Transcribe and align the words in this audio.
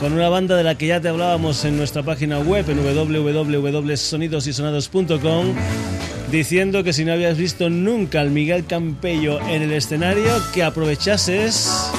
con 0.00 0.12
una 0.12 0.28
banda 0.28 0.56
de 0.56 0.64
la 0.64 0.76
que 0.76 0.88
ya 0.88 1.00
te 1.00 1.08
hablábamos 1.08 1.64
en 1.64 1.76
nuestra 1.76 2.02
página 2.02 2.40
web 2.40 2.68
en 2.68 2.84
www.sonidosysonados.com 2.84 5.54
diciendo 6.32 6.82
que 6.82 6.92
si 6.92 7.04
no 7.04 7.12
habías 7.12 7.38
visto 7.38 7.70
nunca 7.70 8.20
al 8.20 8.30
Miguel 8.30 8.66
Campello 8.66 9.38
en 9.48 9.62
el 9.62 9.70
escenario, 9.72 10.32
que 10.52 10.64
aprovechases 10.64 11.92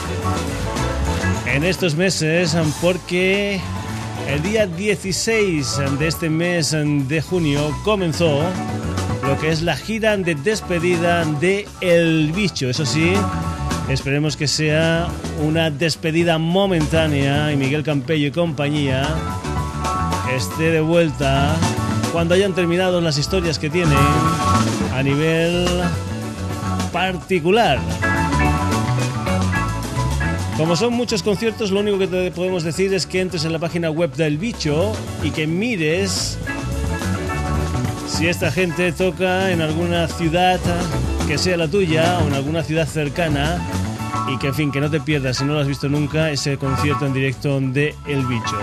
en 1.54 1.64
estos 1.64 1.96
meses 1.96 2.56
porque 2.82 3.60
el 4.28 4.42
día 4.42 4.68
16 4.68 5.80
de 6.00 6.08
este 6.08 6.30
mes 6.30 6.72
de 6.72 7.22
junio 7.22 7.76
comenzó 7.84 8.42
lo 9.24 9.38
que 9.40 9.50
es 9.50 9.62
la 9.62 9.76
gira 9.76 10.16
de 10.18 10.36
despedida 10.36 11.26
de 11.26 11.68
El 11.82 12.32
Bicho. 12.34 12.70
Eso 12.70 12.86
sí, 12.86 13.14
esperemos 13.90 14.38
que 14.38 14.48
sea 14.48 15.08
una 15.44 15.70
despedida 15.70 16.38
momentánea 16.38 17.52
y 17.52 17.58
Miguel 17.58 17.84
Campello 17.84 18.28
y 18.28 18.32
compañía 18.32 19.08
esté 20.36 20.72
de 20.72 20.82
vuelta 20.82 21.54
cuando 22.14 22.36
hayan 22.36 22.54
terminado 22.54 23.02
las 23.02 23.18
historias 23.18 23.60
que 23.60 23.70
tienen 23.70 23.98
a 24.94 25.04
nivel 25.04 25.68
particular. 26.92 27.80
Como 30.62 30.76
son 30.76 30.94
muchos 30.94 31.24
conciertos, 31.24 31.72
lo 31.72 31.80
único 31.80 31.98
que 31.98 32.06
te 32.06 32.30
podemos 32.30 32.64
decir 32.64 32.94
es 32.94 33.08
que 33.08 33.20
entres 33.20 33.46
en 33.46 33.52
la 33.52 33.58
página 33.58 33.90
web 33.90 34.14
del 34.14 34.38
bicho 34.38 34.94
y 35.24 35.32
que 35.32 35.48
mires 35.48 36.38
si 38.08 38.28
esta 38.28 38.52
gente 38.52 38.92
toca 38.92 39.50
en 39.50 39.62
alguna 39.62 40.08
ciudad 40.08 40.60
que 41.28 41.40
sea 41.40 41.58
la 41.58 41.68
tuya 41.68 42.20
o 42.20 42.28
en 42.28 42.34
alguna 42.34 42.62
ciudad 42.62 42.88
cercana 42.88 43.60
y 44.32 44.38
que 44.38 44.50
en 44.50 44.54
fin, 44.54 44.72
que 44.72 44.80
no 44.80 44.92
te 44.92 45.02
pierdas 45.02 45.38
si 45.38 45.46
no 45.46 45.56
lo 45.56 45.62
has 45.62 45.68
visto 45.68 45.90
nunca 45.90 46.30
ese 46.30 46.58
concierto 46.58 47.08
en 47.08 47.14
directo 47.14 47.60
de 47.60 47.96
El 48.08 48.24
Bicho. 48.28 48.60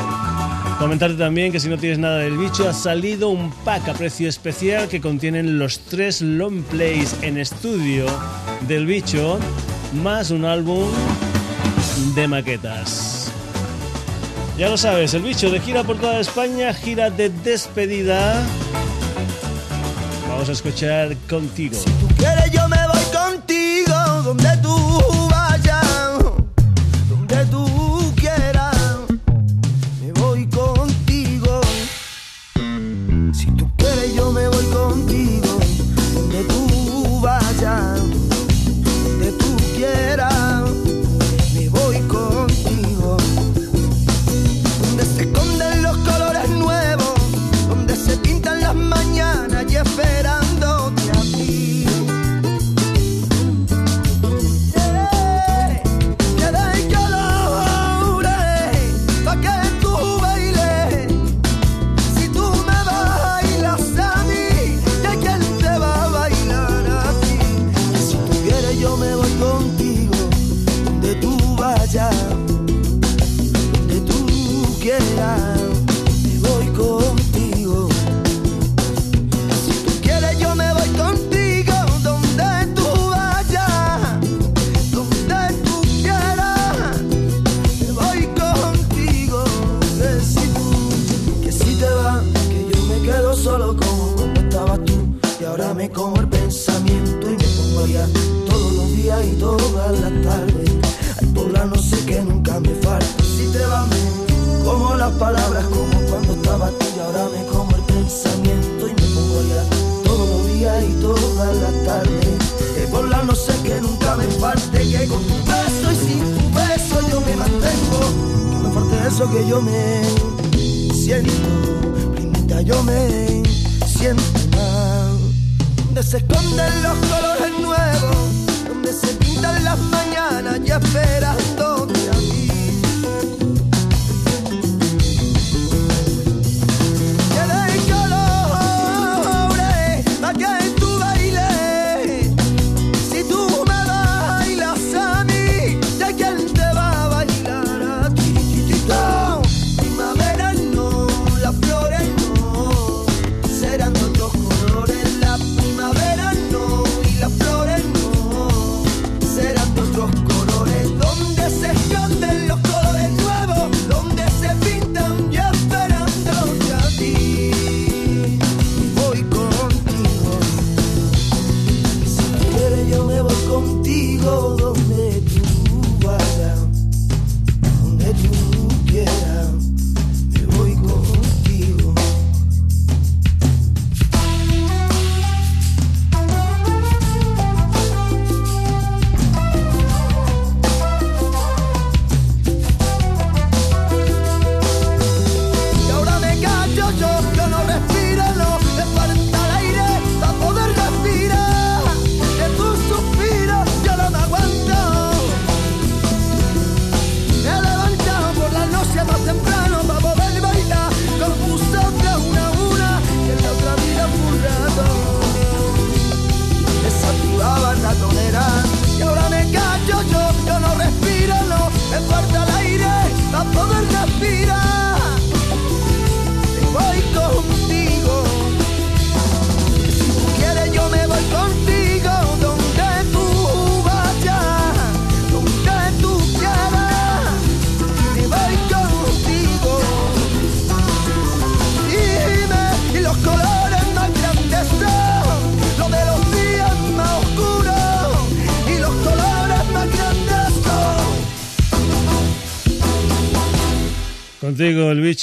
Comentarte 0.79 1.17
también 1.17 1.51
que 1.51 1.59
si 1.59 1.69
no 1.69 1.79
tienes 1.79 1.99
nada 1.99 2.19
del 2.19 2.39
bicho, 2.39 2.69
ha 2.69 2.75
salido 2.75 3.29
un 3.29 3.51
pack 3.65 3.89
a 3.89 3.95
precio 3.95 4.29
especial 4.29 4.87
que 4.87 5.01
contienen 5.01 5.59
los 5.59 5.81
tres 5.81 6.23
long 6.23 6.63
plays 6.63 7.17
en 7.23 7.39
estudio 7.39 8.07
del 8.69 8.87
bicho, 8.87 9.41
más 10.01 10.31
un 10.31 10.45
álbum 10.45 10.87
de 12.15 12.29
maquetas. 12.29 13.33
Ya 14.57 14.69
lo 14.69 14.77
sabes, 14.77 15.15
el 15.15 15.23
bicho 15.23 15.51
de 15.51 15.61
gira 15.61 15.85
por 15.85 15.99
toda 15.99 16.21
España, 16.21 16.73
gira 16.75 17.11
de 17.11 17.29
despedida. 17.29 18.45
Vamos 20.29 20.49
a 20.49 20.53
escuchar 20.53 21.17
contigo. 21.29 21.75
Si 21.75 21.91
tú 21.93 22.09
quieres 22.17 22.51
yo 22.51 22.69
me 22.69 22.77
voy 22.87 23.03
contigo, 23.13 24.35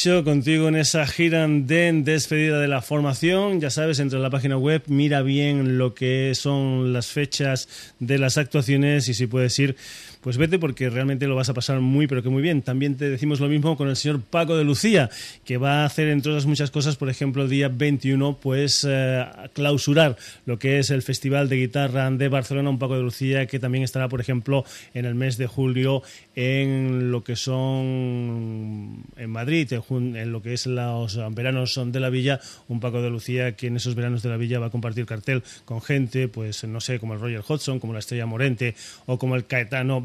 Contigo 0.03 0.67
en 0.67 0.75
esa 0.75 1.07
gira 1.07 1.47
de 1.47 1.91
despedida 2.03 2.59
de 2.59 2.67
la 2.67 2.81
formación. 2.81 3.61
Ya 3.61 3.69
sabes, 3.69 3.97
entra 3.99 4.17
en 4.17 4.23
la 4.23 4.29
página 4.29 4.57
web, 4.57 4.83
mira 4.87 5.21
bien 5.21 5.77
lo 5.77 5.95
que 5.95 6.33
son 6.35 6.91
las 6.91 7.07
fechas 7.07 7.69
de 7.99 8.17
las 8.17 8.37
actuaciones 8.37 9.07
y 9.07 9.13
si 9.13 9.25
puedes 9.25 9.57
ir, 9.57 9.77
pues 10.25 10.37
vete 10.37 10.57
porque 10.57 10.89
realmente 10.89 11.27
lo 11.27 11.35
vas 11.35 11.49
a 11.49 11.53
pasar 11.53 11.81
muy, 11.81 12.07
pero 12.07 12.23
que 12.23 12.29
muy 12.29 12.41
bien. 12.41 12.63
También 12.63 12.97
te 12.97 13.07
decimos 13.07 13.39
lo 13.39 13.47
mismo 13.47 13.77
con 13.77 13.89
el 13.89 13.95
señor 13.95 14.21
Paco 14.21 14.57
de 14.57 14.63
Lucía, 14.63 15.11
que 15.45 15.57
va 15.57 15.83
a 15.83 15.85
hacer, 15.85 16.07
entre 16.07 16.31
otras 16.31 16.47
muchas 16.47 16.71
cosas, 16.71 16.95
por 16.95 17.09
ejemplo, 17.09 17.43
el 17.43 17.49
día 17.51 17.67
21, 17.67 18.39
pues 18.41 18.87
eh, 18.89 19.23
clausurar 19.53 20.17
lo 20.47 20.57
que 20.57 20.79
es 20.79 20.89
el 20.89 21.03
Festival 21.03 21.47
de 21.47 21.57
Guitarra 21.57 22.09
de 22.09 22.27
Barcelona, 22.27 22.71
un 22.71 22.79
Paco 22.79 22.97
de 22.97 23.03
Lucía, 23.03 23.45
que 23.45 23.59
también 23.59 23.83
estará, 23.83 24.09
por 24.09 24.19
ejemplo, 24.19 24.65
en 24.95 25.05
el 25.05 25.13
mes 25.13 25.37
de 25.37 25.45
julio 25.45 26.01
en 26.35 27.11
lo 27.11 27.23
que 27.23 27.35
son 27.35 29.03
en 29.17 29.29
Madrid, 29.29 29.71
en, 29.71 30.31
lo 30.31 30.41
que 30.41 30.53
es 30.53 30.65
los 30.65 31.19
veranos 31.35 31.79
de 31.85 31.99
la 31.99 32.09
Villa, 32.09 32.39
un 32.67 32.79
Paco 32.79 33.03
de 33.03 33.11
Lucía 33.11 33.55
que 33.55 33.67
en 33.67 33.75
esos 33.75 33.93
veranos 33.93 34.23
de 34.23 34.29
la 34.29 34.37
Villa 34.37 34.57
va 34.57 34.67
a 34.67 34.71
compartir 34.71 35.05
cartel 35.05 35.43
con 35.65 35.83
gente, 35.83 36.27
pues 36.27 36.63
no 36.63 36.81
sé, 36.81 36.99
como 36.99 37.13
el 37.13 37.19
Roger 37.19 37.43
Hodgson, 37.47 37.79
como 37.79 37.93
la 37.93 37.99
Estrella 37.99 38.25
Morente 38.25 38.73
o 39.05 39.19
como 39.19 39.35
el 39.35 39.45
Caetano 39.45 40.01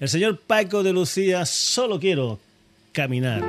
El 0.00 0.08
señor 0.08 0.40
Paco 0.40 0.82
de 0.82 0.92
Lucía, 0.92 1.46
solo 1.46 2.00
quiero 2.00 2.38
caminar. 2.92 3.42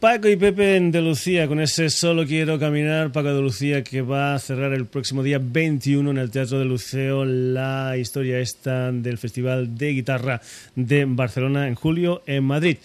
Paco 0.00 0.26
y 0.28 0.36
Pepe 0.36 0.80
de 0.80 1.02
Lucía 1.02 1.46
con 1.46 1.60
ese 1.60 1.90
Solo 1.90 2.24
Quiero 2.24 2.58
Caminar. 2.58 3.12
Paco 3.12 3.34
de 3.34 3.42
Lucía 3.42 3.84
que 3.84 4.00
va 4.00 4.34
a 4.34 4.38
cerrar 4.38 4.72
el 4.72 4.86
próximo 4.86 5.22
día 5.22 5.38
21 5.38 6.12
en 6.12 6.16
el 6.16 6.30
Teatro 6.30 6.58
de 6.58 6.64
Luceo 6.64 7.26
la 7.26 7.94
historia 7.98 8.38
esta 8.38 8.90
del 8.90 9.18
Festival 9.18 9.76
de 9.76 9.90
Guitarra 9.90 10.40
de 10.74 11.04
Barcelona 11.04 11.68
en 11.68 11.74
julio 11.74 12.22
en 12.26 12.44
Madrid. 12.44 12.78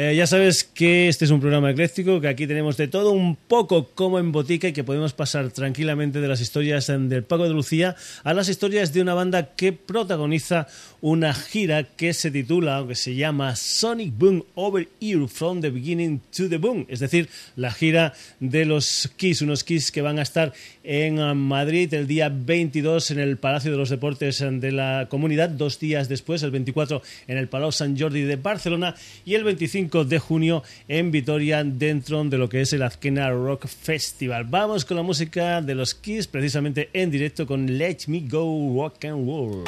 Eh, 0.00 0.14
ya 0.14 0.28
sabes 0.28 0.62
que 0.62 1.08
este 1.08 1.24
es 1.24 1.32
un 1.32 1.40
programa 1.40 1.72
ecléctico, 1.72 2.20
que 2.20 2.28
aquí 2.28 2.46
tenemos 2.46 2.76
de 2.76 2.86
todo 2.86 3.10
un 3.10 3.34
poco 3.34 3.88
como 3.96 4.20
en 4.20 4.30
botica 4.30 4.68
y 4.68 4.72
que 4.72 4.84
podemos 4.84 5.12
pasar 5.12 5.50
tranquilamente 5.50 6.20
de 6.20 6.28
las 6.28 6.40
historias 6.40 6.86
del 6.86 7.24
Paco 7.24 7.44
de 7.44 7.50
Lucía 7.50 7.96
a 8.22 8.32
las 8.32 8.48
historias 8.48 8.92
de 8.92 9.02
una 9.02 9.14
banda 9.14 9.56
que 9.56 9.72
protagoniza 9.72 10.68
una 11.00 11.32
gira 11.34 11.84
que 11.84 12.12
se 12.12 12.30
titula 12.30 12.82
o 12.82 12.88
que 12.88 12.94
se 12.94 13.14
llama 13.14 13.54
Sonic 13.56 14.12
Boom 14.16 14.44
Over 14.54 14.88
Here 15.00 15.28
From 15.28 15.60
the 15.60 15.70
Beginning 15.70 16.20
to 16.36 16.48
the 16.48 16.58
Boom, 16.58 16.86
es 16.88 17.00
decir, 17.00 17.28
la 17.56 17.70
gira 17.70 18.14
de 18.40 18.64
los 18.64 19.10
Kiss, 19.16 19.42
unos 19.42 19.64
Kiss 19.64 19.92
que 19.92 20.02
van 20.02 20.18
a 20.18 20.22
estar 20.22 20.52
en 20.82 21.36
Madrid 21.36 21.92
el 21.94 22.06
día 22.06 22.28
22 22.28 23.10
en 23.12 23.20
el 23.20 23.36
Palacio 23.36 23.70
de 23.70 23.76
los 23.76 23.90
Deportes 23.90 24.38
de 24.38 24.72
la 24.72 25.06
Comunidad, 25.08 25.50
dos 25.50 25.78
días 25.78 26.08
después, 26.08 26.42
el 26.42 26.50
24 26.50 27.02
en 27.26 27.38
el 27.38 27.48
Palau 27.48 27.72
Sant 27.72 27.98
Jordi 27.98 28.22
de 28.22 28.36
Barcelona 28.36 28.94
y 29.24 29.34
el 29.34 29.44
25 29.44 30.04
de 30.04 30.18
junio 30.18 30.62
en 30.88 31.10
Vitoria 31.10 31.62
dentro 31.62 32.24
de 32.24 32.38
lo 32.38 32.48
que 32.48 32.62
es 32.62 32.72
el 32.72 32.82
Azkena 32.82 33.30
Rock 33.30 33.66
Festival. 33.66 34.44
Vamos 34.44 34.84
con 34.84 34.96
la 34.96 35.02
música 35.02 35.62
de 35.62 35.74
los 35.74 35.94
Kiss 35.94 36.26
precisamente 36.26 36.90
en 36.92 37.10
directo 37.10 37.46
con 37.46 37.78
Let 37.78 37.98
Me 38.06 38.24
Go 38.28 38.74
Rock 38.74 39.04
and 39.04 39.26
Roll. 39.26 39.64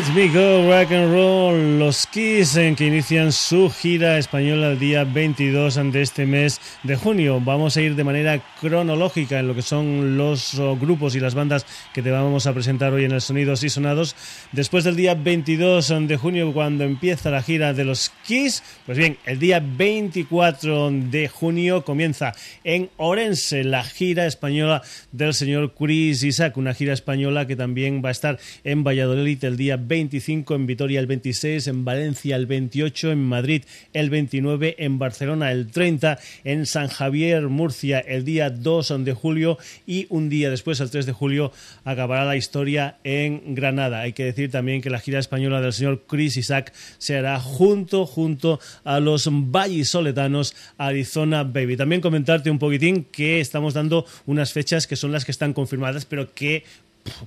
Let's 0.00 0.14
Me 0.14 0.28
Go 0.28 0.66
Rock 0.66 0.92
and 0.92 1.12
Roll, 1.12 1.78
los 1.78 2.06
Kiss 2.06 2.56
en 2.56 2.74
que 2.74 2.86
inician 2.86 3.32
su 3.32 3.68
gira 3.68 4.16
española 4.16 4.68
el 4.68 4.78
día 4.78 5.04
22 5.04 5.92
de 5.92 6.00
este 6.00 6.24
mes 6.24 6.58
de 6.84 6.96
junio. 6.96 7.38
Vamos 7.38 7.76
a 7.76 7.82
ir 7.82 7.96
de 7.96 8.04
manera 8.04 8.40
cronológica 8.62 9.38
en 9.38 9.48
lo 9.48 9.54
que 9.54 9.60
son 9.60 10.16
los 10.16 10.54
grupos 10.80 11.16
y 11.16 11.20
las 11.20 11.34
bandas 11.34 11.66
que 11.92 12.00
te 12.00 12.10
vamos 12.10 12.46
a 12.46 12.54
presentar 12.54 12.94
hoy 12.94 13.04
en 13.04 13.12
el 13.12 13.20
Sonidos 13.20 13.62
y 13.62 13.68
Sonados. 13.68 14.16
Después 14.52 14.84
del 14.84 14.96
día 14.96 15.14
22 15.14 15.92
de 16.08 16.16
junio, 16.16 16.50
cuando 16.54 16.84
empieza 16.84 17.30
la 17.30 17.42
gira 17.42 17.74
de 17.74 17.84
los 17.84 18.10
Kiss, 18.26 18.62
pues 18.86 18.96
bien, 18.96 19.18
el 19.26 19.38
día 19.38 19.60
24 19.62 20.92
de 20.92 21.28
junio 21.28 21.84
comienza 21.84 22.32
en 22.64 22.88
Orense 22.96 23.64
la 23.64 23.84
gira 23.84 24.24
española 24.24 24.80
del 25.12 25.34
señor 25.34 25.74
Chris 25.74 26.22
Isaac, 26.22 26.56
una 26.56 26.72
gira 26.72 26.94
española 26.94 27.46
que 27.46 27.56
también 27.56 28.00
va 28.02 28.08
a 28.08 28.12
estar 28.12 28.38
en 28.64 28.82
Valladolid 28.82 29.44
el 29.44 29.58
día 29.58 29.76
25, 29.90 30.54
en 30.54 30.66
Vitoria 30.66 31.00
el 31.00 31.08
26, 31.08 31.66
en 31.66 31.84
Valencia 31.84 32.36
el 32.36 32.46
28, 32.46 33.10
en 33.10 33.24
Madrid 33.24 33.64
el 33.92 34.08
29, 34.08 34.76
en 34.78 35.00
Barcelona 35.00 35.50
el 35.50 35.66
30, 35.66 36.16
en 36.44 36.64
San 36.64 36.86
Javier, 36.86 37.48
Murcia 37.48 37.98
el 37.98 38.24
día 38.24 38.50
2 38.50 39.04
de 39.04 39.12
julio 39.12 39.58
y 39.88 40.06
un 40.08 40.28
día 40.28 40.48
después, 40.48 40.78
el 40.78 40.90
3 40.90 41.06
de 41.06 41.12
julio, 41.12 41.52
acabará 41.84 42.24
la 42.24 42.36
historia 42.36 42.98
en 43.02 43.56
Granada. 43.56 44.02
Hay 44.02 44.12
que 44.12 44.24
decir 44.24 44.52
también 44.52 44.80
que 44.80 44.90
la 44.90 45.00
gira 45.00 45.18
española 45.18 45.60
del 45.60 45.72
señor 45.72 46.04
Chris 46.06 46.36
Isaac 46.36 46.72
se 46.98 47.16
hará 47.16 47.40
junto, 47.40 48.06
junto 48.06 48.60
a 48.84 49.00
los 49.00 49.28
vallisoletanos 49.28 50.54
Arizona 50.78 51.42
Baby. 51.42 51.76
También 51.76 52.00
comentarte 52.00 52.48
un 52.48 52.60
poquitín 52.60 53.06
que 53.10 53.40
estamos 53.40 53.74
dando 53.74 54.06
unas 54.26 54.52
fechas 54.52 54.86
que 54.86 54.94
son 54.94 55.10
las 55.10 55.24
que 55.24 55.32
están 55.32 55.52
confirmadas, 55.52 56.04
pero 56.04 56.32
que 56.32 56.62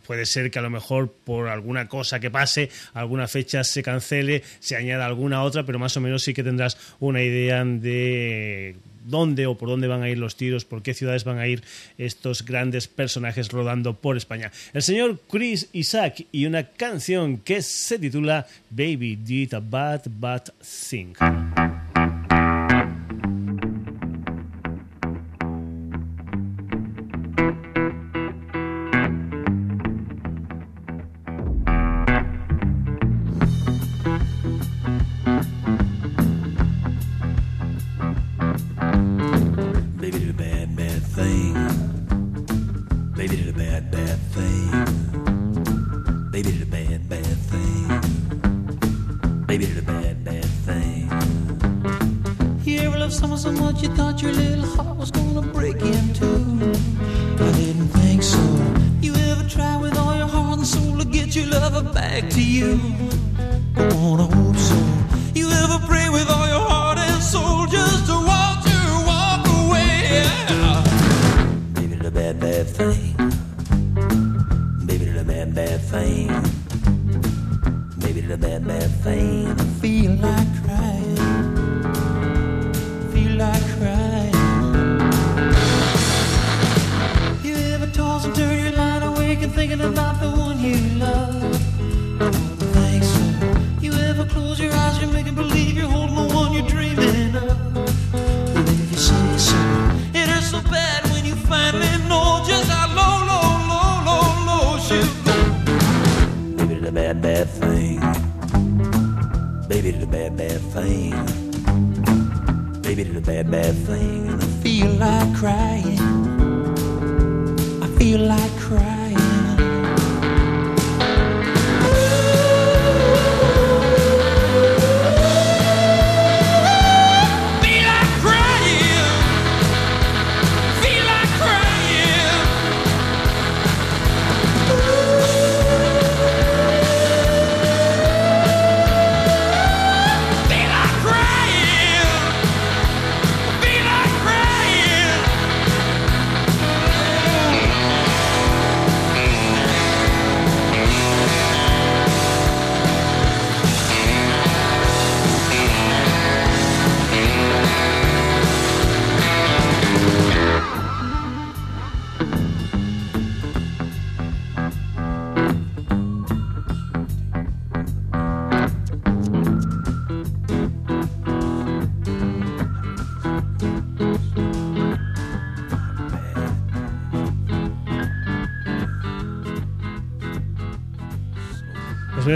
puede 0.06 0.26
ser 0.26 0.52
que 0.52 0.60
a 0.60 0.62
lo 0.62 0.70
mejor 0.70 1.12
por 1.12 1.50
alguna 1.50 1.88
cosa 1.88 2.20
que 2.20 2.32
pase, 2.32 2.70
alguna 2.94 3.28
fecha 3.28 3.64
se 3.64 3.84
cancele, 3.84 4.44
se 4.60 4.76
añada 4.76 5.06
alguna 5.06 5.44
otra, 5.44 5.66
pero 5.66 5.80
más 5.80 5.96
o 5.98 6.02
menos 6.02 6.24
sí 6.24 6.34
que 6.34 6.44
tendrás 6.44 6.78
una 7.00 7.22
idea 7.22 7.64
de 7.64 8.76
dónde 9.06 9.48
o 9.48 9.58
por 9.58 9.70
dónde 9.70 9.88
van 9.88 10.04
a 10.04 10.10
ir 10.10 10.18
los 10.18 10.36
tiros, 10.36 10.66
por 10.66 10.82
qué 10.82 10.94
ciudades 10.94 11.24
van 11.24 11.40
a 11.40 11.48
ir 11.48 11.64
estos 11.98 12.46
grandes 12.46 12.88
personajes 12.88 13.50
rodando 13.50 13.96
por 13.96 14.18
España. 14.18 14.52
El 14.74 14.82
señor 14.82 15.20
Chris 15.30 15.70
Isaac 15.74 16.26
y 16.32 16.46
una 16.46 16.70
canción 16.70 17.38
que 17.38 17.62
se 17.62 18.00
titula 18.00 18.48
Baby 18.70 19.18
Did 19.18 19.54
a 19.56 19.60
Bad 19.60 20.04
Bad 20.06 20.54
Thing. 20.90 21.14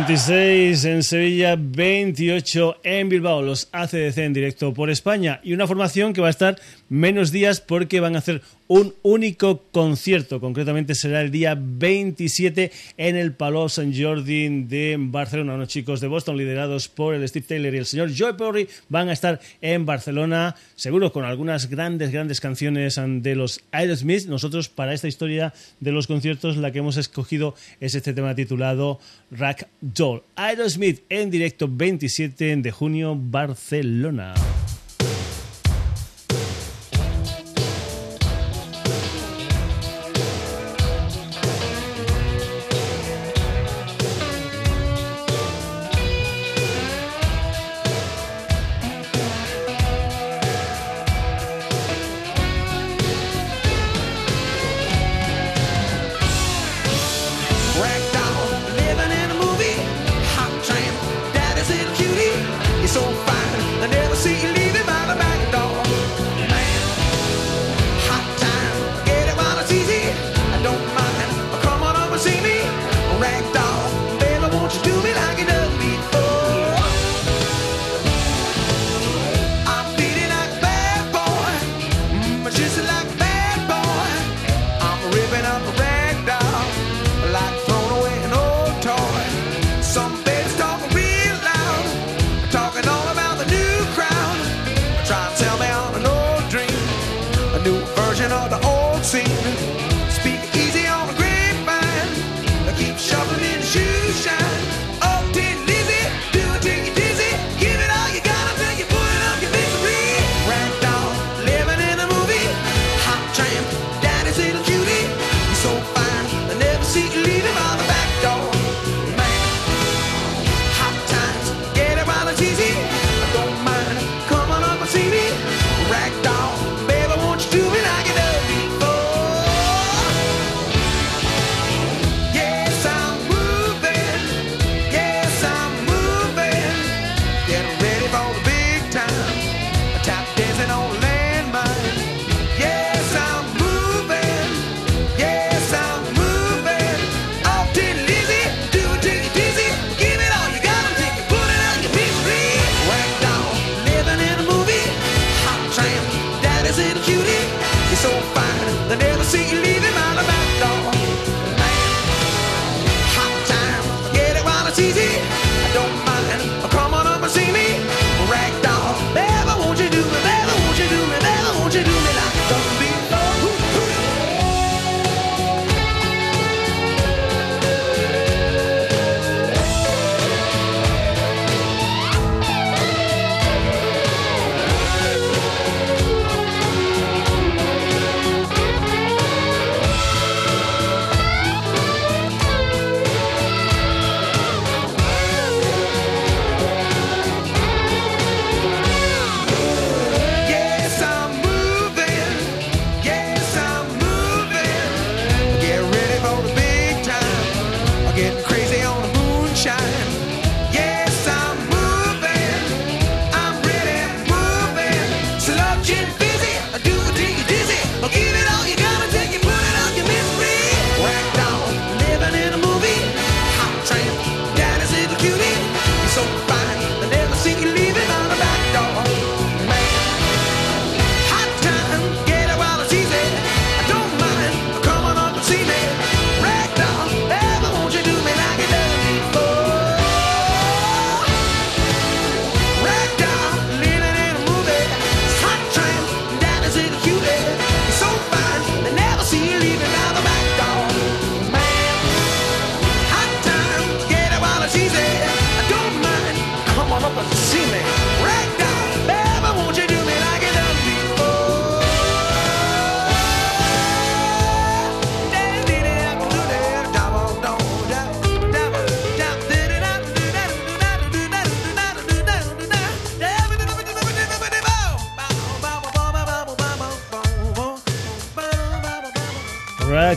26 0.09 0.85
en 0.85 1.03
Sevilla, 1.03 1.55
28 1.55 2.77
en 2.81 3.09
Bilbao, 3.09 3.43
los 3.43 3.69
ACDC 3.71 4.17
en 4.17 4.33
directo 4.33 4.73
por 4.73 4.89
España 4.89 5.39
y 5.43 5.53
una 5.53 5.67
formación 5.67 6.13
que 6.13 6.21
va 6.21 6.25
a 6.25 6.31
estar 6.31 6.59
menos 6.89 7.31
días 7.31 7.61
porque 7.61 7.99
van 7.99 8.15
a 8.15 8.17
hacer 8.17 8.41
un 8.69 8.93
único 9.01 9.63
concierto. 9.71 10.39
Concretamente 10.39 10.93
será 10.93 11.21
el 11.21 11.31
día 11.31 11.57
27 11.59 12.71
en 12.97 13.15
el 13.15 13.33
Palau 13.33 13.67
Sant 13.67 13.95
Jordi 13.97 14.63
de 14.63 14.95
Barcelona. 14.99 15.55
Unos 15.55 15.69
chicos 15.69 16.01
de 16.01 16.07
Boston 16.07 16.37
liderados 16.37 16.87
por 16.87 17.15
el 17.15 17.27
Steve 17.27 17.45
Taylor 17.47 17.73
y 17.73 17.79
el 17.79 17.87
señor 17.87 18.11
Joe 18.15 18.35
Perry 18.35 18.69
van 18.87 19.09
a 19.09 19.13
estar 19.13 19.39
en 19.61 19.87
Barcelona, 19.87 20.55
seguro 20.75 21.11
con 21.11 21.25
algunas 21.25 21.67
grandes, 21.67 22.11
grandes 22.11 22.39
canciones 22.39 22.99
de 23.03 23.35
los 23.35 23.61
Aerosmith. 23.71 24.27
Nosotros 24.27 24.69
para 24.69 24.93
esta 24.93 25.07
historia 25.07 25.51
de 25.79 25.91
los 25.91 26.05
conciertos 26.05 26.55
la 26.55 26.71
que 26.71 26.79
hemos 26.79 26.97
escogido 26.97 27.55
es 27.79 27.95
este 27.95 28.13
tema 28.13 28.35
titulado 28.35 28.99
Rack 29.31 29.67
Doll. 29.99 30.23
Aerosmith 30.37 31.03
en 31.09 31.29
directo 31.29 31.67
27 31.69 32.55
de 32.55 32.71
junio, 32.71 33.17
Barcelona. 33.19 34.33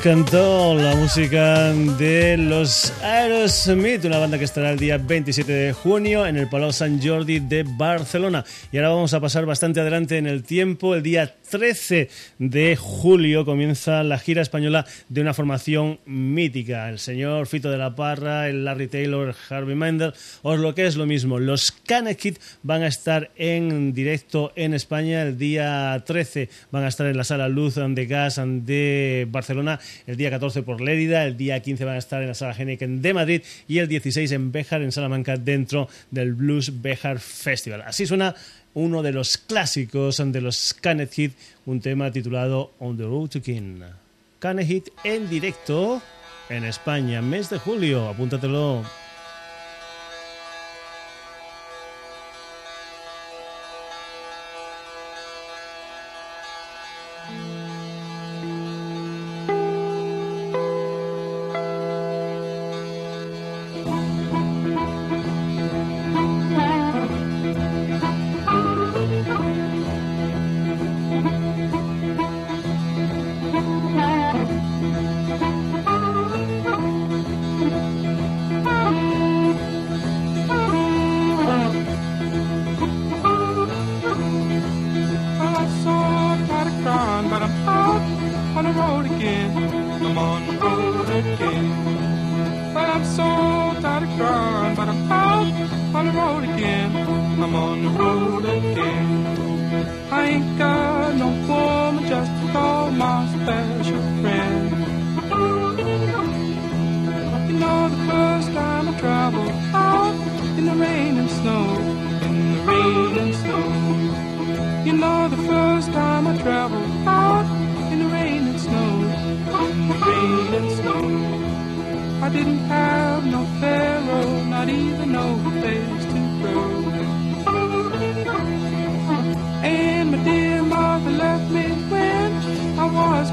Ya 0.02 0.10
cantó 0.10 0.74
la 0.74 0.81
música 1.02 1.72
de 1.98 2.36
los 2.36 2.92
Aerosmith, 3.02 4.04
una 4.04 4.18
banda 4.18 4.38
que 4.38 4.44
estará 4.44 4.70
el 4.70 4.78
día 4.78 4.98
27 4.98 5.50
de 5.50 5.72
junio 5.72 6.24
en 6.24 6.36
el 6.36 6.48
Palau 6.48 6.72
Sant 6.72 7.04
Jordi 7.04 7.40
de 7.40 7.64
Barcelona. 7.64 8.44
Y 8.70 8.76
ahora 8.76 8.90
vamos 8.90 9.12
a 9.12 9.20
pasar 9.20 9.44
bastante 9.44 9.80
adelante 9.80 10.16
en 10.16 10.28
el 10.28 10.44
tiempo. 10.44 10.94
El 10.94 11.02
día 11.02 11.34
13 11.50 12.08
de 12.38 12.76
julio 12.76 13.44
comienza 13.44 14.04
la 14.04 14.16
gira 14.18 14.42
española 14.42 14.86
de 15.08 15.20
una 15.20 15.34
formación 15.34 15.98
mítica. 16.06 16.88
El 16.88 17.00
señor 17.00 17.48
Fito 17.48 17.68
de 17.68 17.78
la 17.78 17.96
Parra, 17.96 18.48
el 18.48 18.64
Larry 18.64 18.86
Taylor, 18.86 19.34
Harvey 19.50 19.74
Mendel, 19.74 20.14
o 20.42 20.56
lo 20.56 20.72
que 20.76 20.86
es 20.86 20.94
lo 20.94 21.04
mismo. 21.04 21.40
Los 21.40 21.72
Canekit 21.72 22.38
van 22.62 22.84
a 22.84 22.86
estar 22.86 23.32
en 23.34 23.92
directo 23.92 24.52
en 24.54 24.72
España 24.72 25.22
el 25.22 25.36
día 25.36 26.00
13. 26.06 26.48
Van 26.70 26.84
a 26.84 26.88
estar 26.88 27.08
en 27.08 27.16
la 27.16 27.24
sala 27.24 27.48
Luz 27.48 27.74
de 27.74 28.06
Gas 28.06 28.40
de 28.44 29.26
Barcelona, 29.28 29.80
el 30.06 30.16
día 30.16 30.30
14 30.30 30.62
por 30.62 30.80
El 30.92 31.36
día 31.36 31.60
15 31.60 31.84
van 31.84 31.94
a 31.94 31.98
estar 31.98 32.20
en 32.22 32.28
la 32.28 32.34
sala 32.34 32.54
Heineken 32.54 33.00
de 33.00 33.14
Madrid 33.14 33.42
y 33.66 33.78
el 33.78 33.88
16 33.88 34.30
en 34.32 34.52
Béjar, 34.52 34.82
en 34.82 34.92
Salamanca, 34.92 35.36
dentro 35.36 35.88
del 36.10 36.34
Blues 36.34 36.82
Béjar 36.82 37.18
Festival. 37.18 37.82
Así 37.82 38.06
suena 38.06 38.34
uno 38.74 39.02
de 39.02 39.12
los 39.12 39.38
clásicos 39.38 40.22
de 40.24 40.40
los 40.40 40.74
Canet 40.74 41.12
Hit, 41.12 41.32
un 41.66 41.80
tema 41.80 42.10
titulado 42.10 42.72
On 42.78 42.96
the 42.96 43.04
Road 43.04 43.28
to 43.28 43.42
King. 43.42 43.80
Canet 44.38 44.66
Hit 44.66 44.88
en 45.04 45.28
directo 45.28 46.02
en 46.48 46.64
España, 46.64 47.22
mes 47.22 47.48
de 47.50 47.58
julio, 47.58 48.08
apúntatelo. 48.08 49.01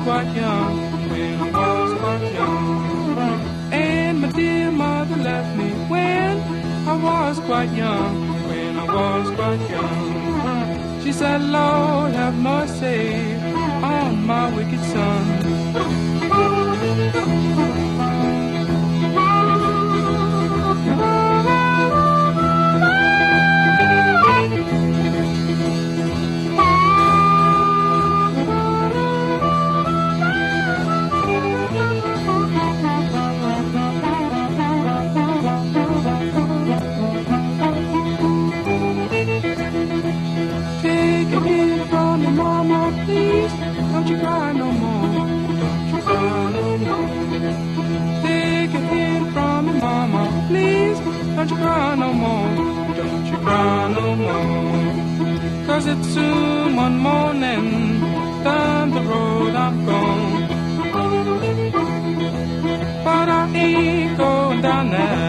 quite 0.10 0.36
young, 0.36 0.74
when 1.12 1.56
I 1.56 1.74
was 1.80 1.92
quite 2.00 2.34
young. 2.34 3.42
And 3.72 4.22
my 4.22 4.32
dear 4.32 4.72
mother 4.72 5.18
left 5.18 5.56
me 5.56 5.70
when 5.88 6.34
I 6.94 6.96
was 6.96 7.40
quite 7.42 7.72
young, 7.84 8.14
when 8.50 8.76
I 8.80 8.86
was 8.86 9.30
quite 9.38 9.62
young. 9.70 11.04
She 11.04 11.12
said, 11.12 11.42
Lord, 11.44 12.14
have 12.14 12.36
mercy 12.36 13.36
on 13.94 14.26
my 14.26 14.46
wicked 14.56 14.84
son. 14.94 15.26
cry 51.70 51.96
no 52.04 52.10
more, 52.24 52.50
don't 52.98 53.26
you 53.32 53.38
cry 53.46 53.94
no 53.98 54.06
more. 54.26 55.66
Cause 55.68 55.86
it's 55.94 56.08
soon 56.16 56.76
one 56.86 56.98
morning, 57.10 57.66
down 58.44 58.86
the 58.98 59.04
road 59.12 59.54
I'm 59.66 59.76
gone. 59.90 60.48
But 63.06 63.28
I 63.40 63.44
ain't 63.66 64.18
going 64.18 64.62
down 64.62 64.86
there. 64.92 65.29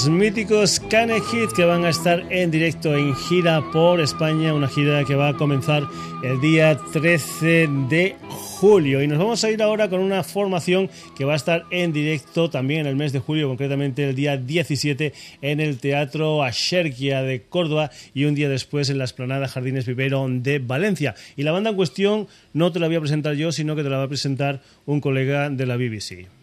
Los 0.00 0.08
míticos 0.08 0.80
Cane 0.88 1.20
Hit 1.20 1.52
que 1.52 1.64
van 1.64 1.84
a 1.84 1.90
estar 1.90 2.24
en 2.30 2.50
directo 2.50 2.96
en 2.96 3.14
gira 3.14 3.62
por 3.70 4.00
España, 4.00 4.54
una 4.54 4.66
gira 4.66 5.04
que 5.04 5.14
va 5.14 5.28
a 5.28 5.34
comenzar 5.34 5.86
el 6.22 6.40
día 6.40 6.78
13 6.92 7.68
de 7.90 8.16
julio. 8.30 9.02
Y 9.02 9.08
nos 9.08 9.18
vamos 9.18 9.44
a 9.44 9.50
ir 9.50 9.62
ahora 9.62 9.90
con 9.90 10.00
una 10.00 10.22
formación 10.22 10.88
que 11.16 11.26
va 11.26 11.34
a 11.34 11.36
estar 11.36 11.66
en 11.70 11.92
directo 11.92 12.48
también 12.48 12.80
en 12.80 12.86
el 12.86 12.96
mes 12.96 13.12
de 13.12 13.18
julio, 13.18 13.48
concretamente 13.48 14.08
el 14.08 14.14
día 14.14 14.38
17 14.38 15.12
en 15.42 15.60
el 15.60 15.78
Teatro 15.78 16.42
Asherkia 16.42 17.20
de 17.20 17.42
Córdoba 17.42 17.90
y 18.14 18.24
un 18.24 18.34
día 18.34 18.48
después 18.48 18.88
en 18.88 18.96
la 18.96 19.04
Esplanada 19.04 19.48
Jardines 19.48 19.84
Vivero 19.84 20.26
de 20.30 20.60
Valencia. 20.60 21.14
Y 21.36 21.42
la 21.42 21.52
banda 21.52 21.70
en 21.70 21.76
cuestión 21.76 22.26
no 22.54 22.72
te 22.72 22.80
la 22.80 22.86
voy 22.86 22.96
a 22.96 23.00
presentar 23.00 23.34
yo, 23.34 23.52
sino 23.52 23.76
que 23.76 23.82
te 23.82 23.90
la 23.90 23.98
va 23.98 24.04
a 24.04 24.08
presentar 24.08 24.62
un 24.86 25.02
colega 25.02 25.50
de 25.50 25.66
la 25.66 25.76
BBC. 25.76 26.39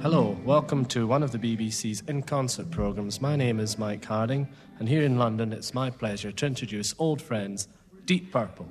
Hello, 0.00 0.38
welcome 0.44 0.84
to 0.86 1.08
one 1.08 1.24
of 1.24 1.32
the 1.32 1.38
BBC's 1.38 2.02
in 2.06 2.22
concert 2.22 2.70
programs. 2.70 3.20
My 3.20 3.34
name 3.34 3.58
is 3.58 3.78
Mike 3.78 4.04
Harding, 4.04 4.46
and 4.78 4.88
here 4.88 5.02
in 5.02 5.18
London 5.18 5.52
it's 5.52 5.74
my 5.74 5.90
pleasure 5.90 6.30
to 6.30 6.46
introduce 6.46 6.94
old 7.00 7.20
friends, 7.20 7.66
Deep 8.04 8.30
Purple. 8.30 8.68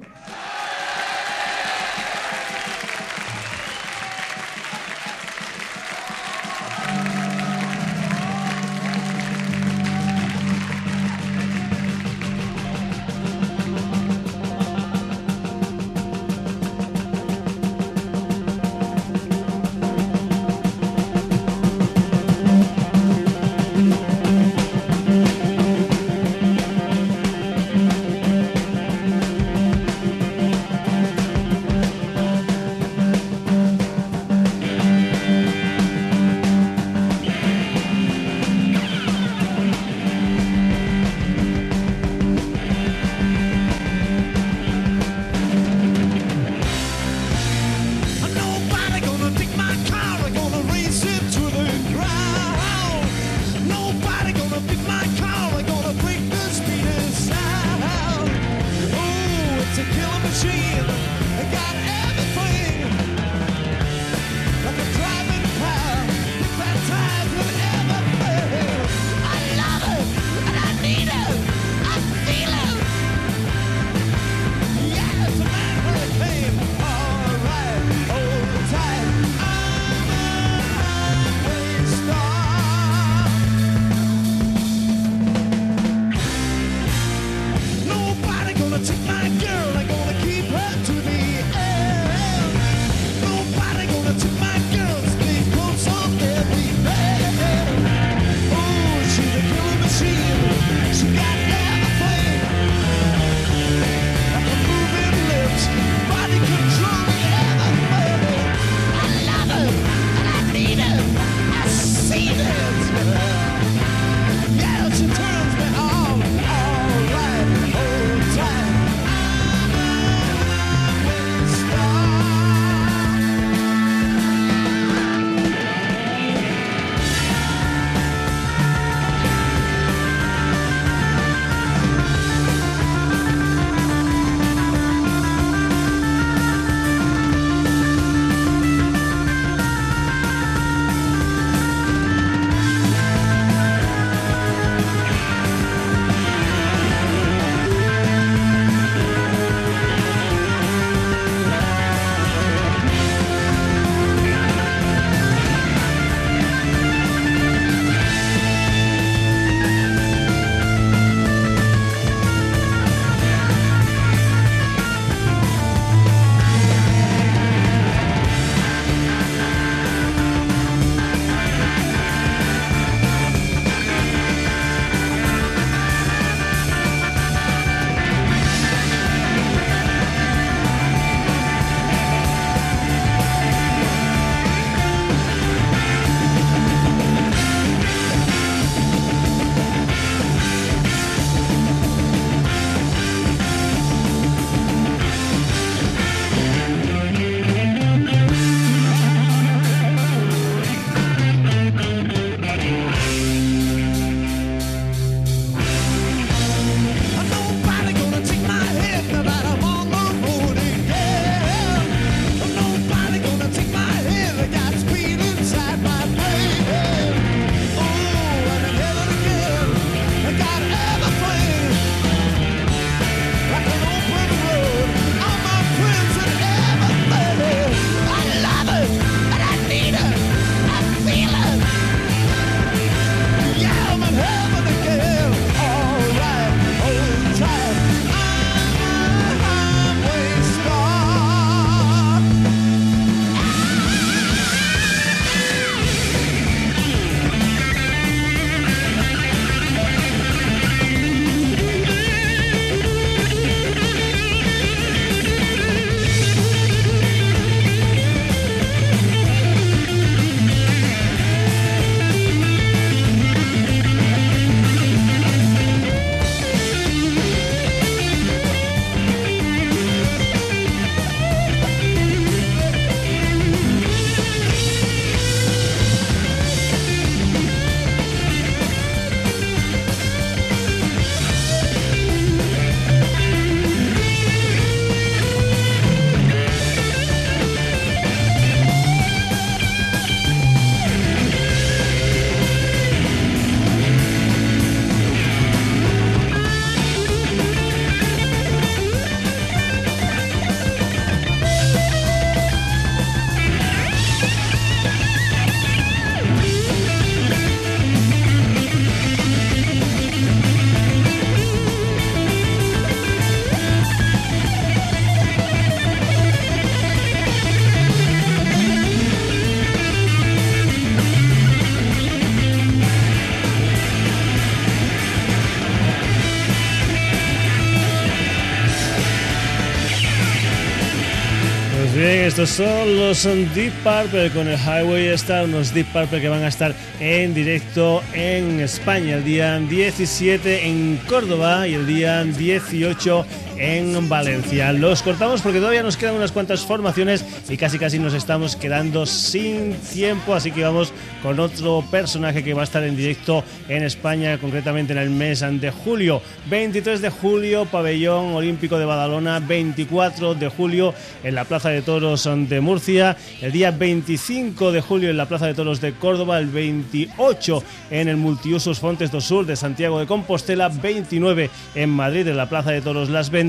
Estos 332.40 332.68
son 332.68 332.98
los 332.98 333.24
Deep 333.56 333.74
Purple 333.84 334.30
con 334.30 334.48
el 334.48 334.60
Highway 334.60 335.08
Star, 335.08 335.46
unos 335.46 335.74
Deep 335.74 335.88
Purple 335.88 336.22
que 336.22 336.30
van 336.30 336.44
a 336.44 336.50
estar 336.50 336.72
en 337.00 337.34
directo 337.34 338.04
en 338.14 338.60
España 338.60 339.16
el 339.16 339.24
día 339.24 339.58
17 339.58 340.68
en 340.68 341.00
Córdoba 341.10 341.68
y 341.68 341.74
el 341.74 341.88
día 341.88 342.24
18 342.24 343.26
en 343.58 344.10
Valencia. 344.10 344.72
Los 344.74 345.02
cortamos 345.02 345.42
porque 345.42 345.60
todavía 345.60 345.84
nos 345.84 345.98
quedan 345.98 346.16
unas 346.16 346.32
cuantas 346.32 346.62
formaciones 346.62 347.26
y 347.50 347.58
casi 347.58 347.80
casi 347.80 348.00
nos 348.00 348.14
estamos 348.14 348.56
quedando 348.56 349.06
sin 349.06 349.74
tiempo, 349.74 350.34
así 350.34 350.52
que 350.52 350.64
vamos 350.64 350.94
con 351.24 351.40
otro 351.40 351.84
personaje 351.90 352.44
que 352.44 352.54
va 352.54 352.62
a 352.62 352.64
estar 352.64 352.84
en 352.84 352.96
directo 352.96 353.44
en 353.68 353.84
España, 353.84 354.38
concretamente 354.38 354.94
en 354.94 355.00
el 355.00 355.10
mes 355.10 355.40
de 355.40 355.72
julio. 355.72 356.22
23 356.50 357.02
de 357.02 357.10
julio, 357.10 357.66
Pabellón 357.66 358.34
Olímpico 358.34 358.78
de 358.78 358.86
Badalona, 358.86 359.40
24 359.40 360.36
de 360.36 360.50
julio 360.50 360.94
en 361.24 361.36
la 361.36 361.46
Plaza 361.46 361.70
de 361.70 361.82
Toros 361.82 362.30
de 362.32 362.62
Murcia, 362.62 363.18
el 363.42 363.52
día 363.52 363.72
25 363.72 364.72
de 364.72 364.82
julio 364.82 365.10
en 365.10 365.18
la 365.18 365.28
Plaza 365.28 365.48
de 365.48 365.54
Toros 365.54 365.82
de 365.82 365.94
Córdoba, 365.94 366.40
el 366.40 366.48
28 366.48 367.64
en 367.92 368.08
el 368.08 368.18
Multiusos 368.18 368.80
Fontes 368.80 369.12
do 369.12 369.22
Sur 369.22 369.46
de 369.46 369.56
Santiago 369.56 370.00
de 370.00 370.06
Compostela, 370.06 370.70
29 370.70 371.50
en 371.76 371.90
Madrid 371.90 372.28
en 372.28 372.38
la 372.38 372.50
Plaza 372.50 372.72
de 372.72 372.82
Toros 372.82 373.10
Las 373.10 373.30
Ventas, 373.30 373.47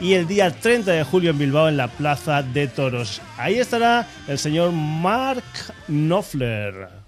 y 0.00 0.14
el 0.14 0.26
día 0.26 0.50
30 0.50 0.92
de 0.92 1.04
julio 1.04 1.30
en 1.30 1.38
Bilbao 1.38 1.68
en 1.68 1.76
la 1.76 1.88
Plaza 1.88 2.42
de 2.42 2.66
Toros. 2.68 3.20
Ahí 3.38 3.58
estará 3.58 4.06
el 4.28 4.38
señor 4.38 4.72
Mark 4.72 5.44
Knopfler. 5.88 6.99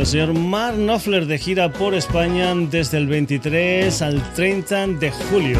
El 0.00 0.06
señor 0.06 0.32
Mark 0.34 0.76
Knopfler 0.76 1.26
de 1.26 1.38
gira 1.38 1.72
por 1.72 1.94
España 1.94 2.54
desde 2.54 2.98
el 2.98 3.08
23 3.08 4.02
al 4.02 4.32
30 4.34 4.86
de 4.98 5.10
julio. 5.10 5.58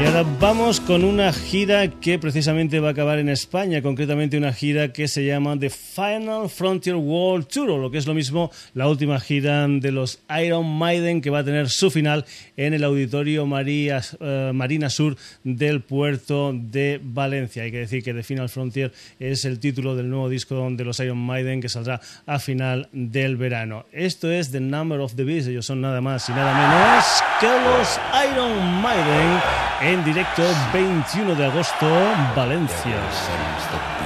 Y 0.00 0.06
ahora 0.06 0.24
vamos 0.40 0.80
con 0.80 1.04
una 1.04 1.32
gira 1.32 1.90
que 1.90 2.18
precisamente 2.18 2.80
va 2.80 2.88
a 2.88 2.90
acabar 2.92 3.18
en 3.18 3.28
España, 3.28 3.82
concretamente 3.82 4.38
una 4.38 4.52
gira 4.52 4.92
que 4.92 5.08
se 5.08 5.26
llama 5.26 5.58
The 5.58 5.70
Final 5.98 6.48
Frontier 6.48 6.94
World 6.94 7.48
Tour, 7.48 7.70
o 7.70 7.78
lo 7.78 7.90
que 7.90 7.98
es 7.98 8.06
lo 8.06 8.14
mismo, 8.14 8.52
la 8.74 8.86
última 8.86 9.18
gira 9.18 9.66
de 9.66 9.90
los 9.90 10.20
Iron 10.40 10.78
Maiden 10.78 11.20
que 11.20 11.28
va 11.28 11.40
a 11.40 11.44
tener 11.44 11.68
su 11.70 11.90
final 11.90 12.24
en 12.56 12.72
el 12.72 12.84
Auditorio 12.84 13.46
María, 13.46 14.00
eh, 14.20 14.52
Marina 14.54 14.90
Sur 14.90 15.16
del 15.42 15.82
puerto 15.82 16.52
de 16.54 17.00
Valencia. 17.02 17.64
Hay 17.64 17.72
que 17.72 17.78
decir 17.78 18.04
que 18.04 18.14
The 18.14 18.22
Final 18.22 18.48
Frontier 18.48 18.92
es 19.18 19.44
el 19.44 19.58
título 19.58 19.96
del 19.96 20.08
nuevo 20.08 20.28
disco 20.28 20.68
de 20.70 20.84
los 20.84 21.00
Iron 21.00 21.18
Maiden 21.18 21.60
que 21.60 21.68
saldrá 21.68 22.00
a 22.26 22.38
final 22.38 22.88
del 22.92 23.36
verano. 23.36 23.84
Esto 23.90 24.30
es 24.30 24.52
The 24.52 24.60
Number 24.60 25.00
of 25.00 25.16
the 25.16 25.24
Beast, 25.24 25.48
ellos 25.48 25.66
son 25.66 25.80
nada 25.80 26.00
más 26.00 26.28
y 26.28 26.32
nada 26.32 26.54
menos 26.54 27.04
que 27.40 27.48
los 27.48 28.00
Iron 28.32 28.82
Maiden 28.82 29.40
en 29.82 30.04
directo 30.04 30.44
21 30.72 31.34
de 31.34 31.44
agosto, 31.44 31.88
Valencia. 32.36 33.97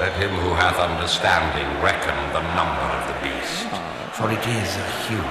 Let 0.00 0.12
him 0.16 0.30
who 0.30 0.52
hath 0.52 0.76
understanding 0.76 1.64
reckon 1.80 2.16
the 2.36 2.40
number 2.56 2.86
of 2.92 3.08
the 3.08 3.16
beast, 3.24 3.68
ah. 3.72 3.78
for 4.12 4.30
it 4.30 4.44
is 4.44 4.76
a 4.76 4.86
human. 5.08 5.24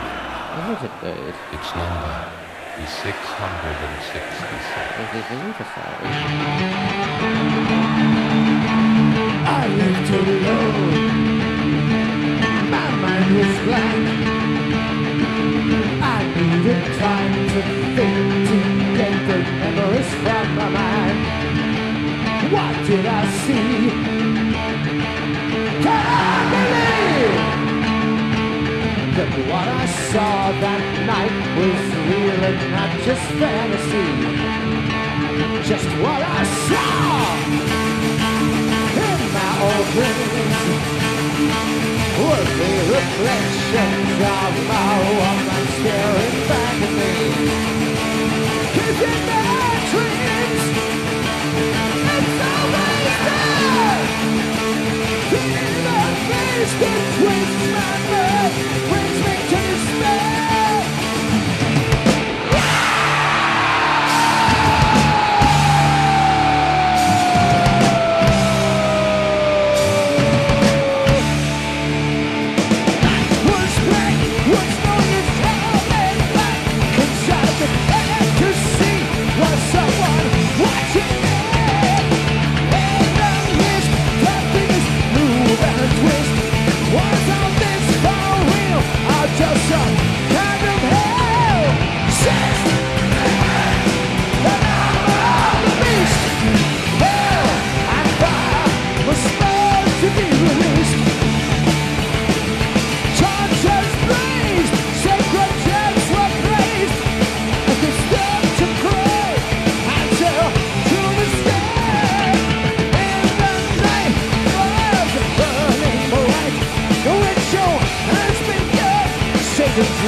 What 0.57 0.77
is 0.77 0.83
it, 0.85 0.93
Bird? 1.01 1.35
Its 1.53 1.69
number 1.77 2.15
is 2.81 2.89
666. 3.05 4.17
It 4.97 5.13
is 5.13 5.25
beautiful. 5.29 5.93
I 9.45 9.61
lived 9.77 10.09
alone. 10.09 10.89
My 12.73 12.89
mind 12.97 13.29
was 13.37 13.55
blank. 13.65 14.05
I 16.01 16.17
needed 16.33 16.85
time 16.97 18.58
distant 19.29 19.59
memories 19.59 20.09
from 20.23 20.55
my 20.55 20.69
mind. 20.69 21.19
What 22.51 22.75
did 22.87 23.05
I 23.05 23.25
see? 23.45 23.89
Can 25.83 26.03
I 26.05 26.39
believe 26.53 27.35
that 29.17 29.31
what 29.49 29.67
I 29.67 29.85
saw 30.11 30.51
that 30.65 30.83
night 31.05 31.35
was 31.57 31.81
real 32.09 32.41
and 32.49 32.59
not 32.73 32.91
just 33.05 33.25
fantasy? 33.41 34.09
Just 35.69 35.89
what 36.01 36.21
I 36.25 36.43
saw 36.67 37.19
in 39.05 39.19
my 39.37 39.51
old 39.67 39.87
dreams 39.93 40.83
were 42.17 42.45
the 42.59 42.73
reflections 42.97 44.17
of 44.41 44.51
my 44.73 44.91
woman 45.19 45.63
staring 45.77 46.37
back 46.49 46.77
at 46.81 46.93
me 46.99 47.88
brings 48.73 48.99
me 59.25 59.35
to 59.49 59.55
despair. 59.55 60.68
Just 89.39 89.69
shut 89.69 89.98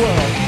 world 0.01 0.40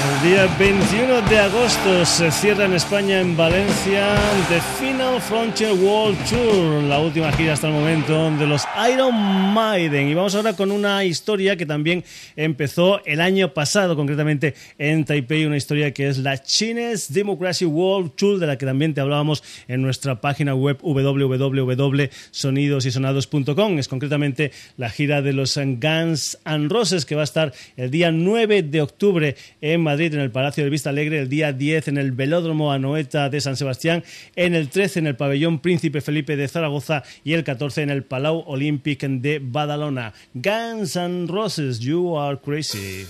El 0.00 0.22
día 0.30 0.46
21 0.58 1.28
de 1.28 1.38
agosto 1.38 2.06
se 2.06 2.30
cierra 2.30 2.64
en 2.64 2.72
España, 2.72 3.20
en 3.20 3.36
Valencia, 3.36 4.16
The 4.48 4.58
Final 4.78 5.20
Frontier 5.20 5.74
World 5.74 6.16
Tour, 6.26 6.84
la 6.84 7.00
última 7.00 7.30
gira 7.32 7.52
hasta 7.52 7.66
el 7.66 7.74
momento 7.74 8.30
de 8.30 8.46
los 8.46 8.62
Iron 8.90 9.14
Maiden. 9.52 10.08
Y 10.08 10.14
vamos 10.14 10.34
ahora 10.34 10.54
con 10.54 10.70
una 10.70 11.04
historia 11.04 11.54
que 11.56 11.66
también 11.66 12.02
empezó 12.34 13.04
el 13.04 13.20
año 13.20 13.52
pasado, 13.52 13.94
concretamente 13.94 14.54
en 14.78 15.04
Taipei, 15.04 15.44
una 15.44 15.58
historia 15.58 15.92
que 15.92 16.08
es 16.08 16.16
la 16.16 16.42
Chinese 16.42 17.12
Democracy 17.12 17.66
World 17.66 18.12
Tour, 18.14 18.38
de 18.38 18.46
la 18.46 18.56
que 18.56 18.64
también 18.64 18.94
te 18.94 19.02
hablábamos 19.02 19.44
en 19.68 19.82
nuestra 19.82 20.22
página 20.22 20.54
web 20.54 20.78
www.sonidosysonados.com. 20.80 23.78
Es 23.78 23.88
concretamente 23.88 24.50
la 24.78 24.88
gira 24.88 25.20
de 25.20 25.34
los 25.34 25.56
Guns 25.56 26.38
N' 26.46 26.70
Roses, 26.70 27.04
que 27.04 27.16
va 27.16 27.20
a 27.20 27.24
estar 27.24 27.52
el 27.76 27.90
día 27.90 28.10
9 28.10 28.62
de 28.62 28.80
octubre 28.80 29.36
en 29.60 29.82
Madrid, 29.82 29.89
en 29.92 30.20
el 30.20 30.30
Palacio 30.30 30.62
de 30.62 30.70
Vista 30.70 30.90
Alegre, 30.90 31.18
el 31.18 31.28
día 31.28 31.52
10 31.52 31.88
en 31.88 31.98
el 31.98 32.12
Velódromo 32.12 32.72
Anoeta 32.72 33.28
de 33.28 33.40
San 33.40 33.56
Sebastián, 33.56 34.04
en 34.36 34.54
el 34.54 34.68
13 34.68 35.00
en 35.00 35.06
el 35.08 35.16
Pabellón 35.16 35.58
Príncipe 35.58 36.00
Felipe 36.00 36.36
de 36.36 36.46
Zaragoza 36.46 37.02
y 37.24 37.32
el 37.32 37.42
14 37.42 37.82
en 37.82 37.90
el 37.90 38.04
Palau 38.04 38.44
Olympic 38.46 39.02
de 39.02 39.40
Badalona. 39.42 40.12
Guns 40.32 40.94
N' 40.94 41.26
Roses, 41.26 41.80
You 41.80 42.16
Are 42.16 42.38
Crazy. 42.38 43.06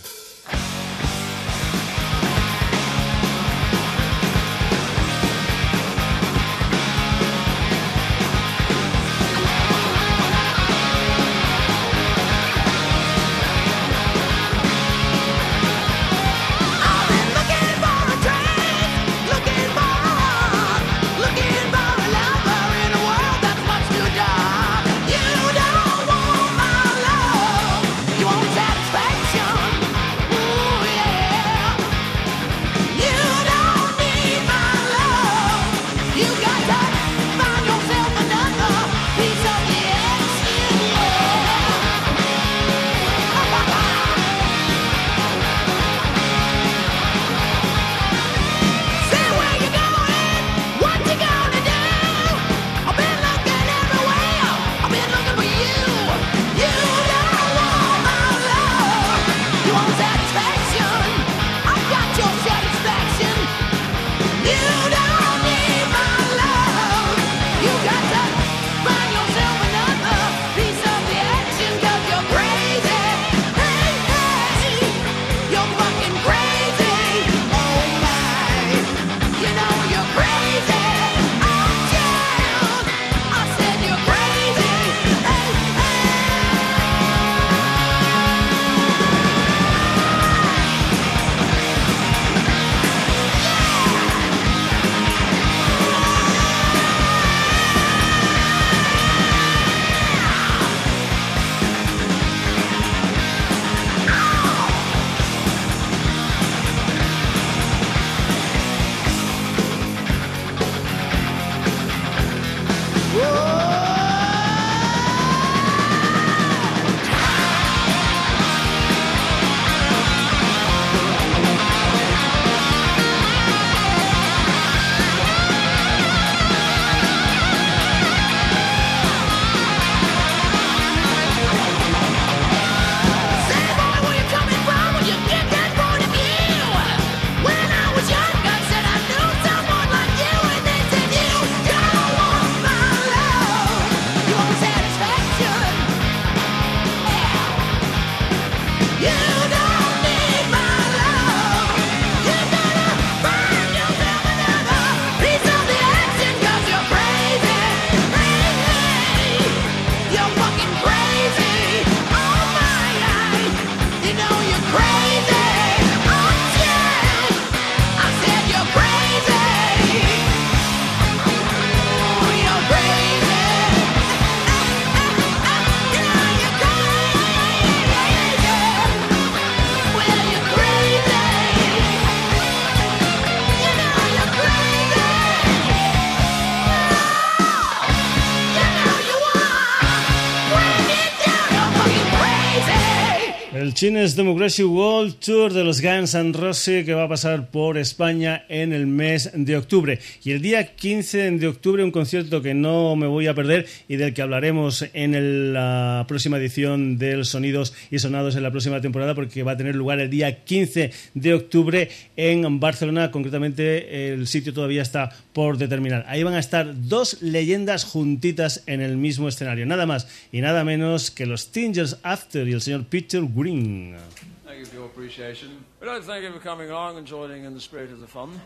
El 193.80 193.86
Chines 193.86 194.14
Democracy 194.14 194.62
World 194.62 195.14
Tour 195.20 195.54
de 195.54 195.64
los 195.64 195.80
Guns 195.80 196.14
N' 196.14 196.34
Roses 196.34 196.84
que 196.84 196.92
va 196.92 197.04
a 197.04 197.08
pasar 197.08 197.50
por 197.50 197.78
España 197.78 198.44
en 198.50 198.74
el 198.74 198.86
mes 198.86 199.30
de 199.32 199.56
octubre. 199.56 199.98
Y 200.22 200.32
el 200.32 200.42
día 200.42 200.76
15 200.76 201.30
de 201.30 201.46
octubre 201.46 201.82
un 201.82 201.90
concierto 201.90 202.42
que 202.42 202.52
no 202.52 202.94
me 202.94 203.06
voy 203.06 203.26
a 203.26 203.34
perder 203.34 203.66
y 203.88 203.96
del 203.96 204.12
que 204.12 204.20
hablaremos 204.20 204.84
en 204.92 205.54
la 205.54 206.04
próxima 206.06 206.36
edición 206.36 206.98
del 206.98 207.24
Sonidos 207.24 207.72
y 207.90 207.98
Sonados 208.00 208.36
en 208.36 208.42
la 208.42 208.50
próxima 208.50 208.82
temporada 208.82 209.14
porque 209.14 209.44
va 209.44 209.52
a 209.52 209.56
tener 209.56 209.76
lugar 209.76 209.98
el 209.98 210.10
día 210.10 210.44
15 210.44 210.90
de 211.14 211.32
octubre 211.32 211.88
en 212.18 212.60
Barcelona. 212.60 213.10
Concretamente 213.10 214.12
el 214.12 214.26
sitio 214.26 214.52
todavía 214.52 214.82
está 214.82 215.08
por 215.32 215.56
determinar. 215.56 216.04
Ahí 216.06 216.22
van 216.22 216.34
a 216.34 216.38
estar 216.38 216.74
dos 216.86 217.22
leyendas 217.22 217.84
juntitas 217.84 218.62
en 218.66 218.82
el 218.82 218.98
mismo 218.98 219.26
escenario. 219.26 219.64
Nada 219.64 219.86
más 219.86 220.06
y 220.32 220.42
nada 220.42 220.64
menos 220.64 221.10
que 221.10 221.24
los 221.24 221.50
Tingers 221.50 221.96
After 222.02 222.46
y 222.46 222.52
el 222.52 222.60
señor 222.60 222.84
Peter 222.84 223.22
Green. 223.24 223.69
Mm. 223.70 223.96
Thank 224.44 224.58
you 224.58 224.66
for 224.66 224.74
your 224.74 224.86
appreciation. 224.86 225.64
We'd 225.80 225.86
like 225.86 226.00
to 226.00 226.06
thank 226.06 226.24
you 226.24 226.32
for 226.32 226.40
coming 226.40 226.70
along 226.70 226.98
and 226.98 227.06
joining 227.06 227.44
in 227.44 227.54
the 227.54 227.60
spirit 227.60 227.92
of 227.92 228.00
the 228.00 228.06
fun. 228.08 228.40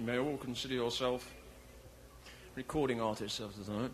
You 0.00 0.04
may 0.04 0.18
all 0.18 0.36
consider 0.36 0.74
yourself 0.74 1.32
recording 2.56 3.00
artists 3.00 3.38
of 3.38 3.54
the 3.64 3.72
night. 3.72 3.92